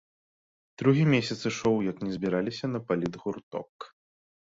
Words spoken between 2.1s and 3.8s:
збіраліся на палітгурток.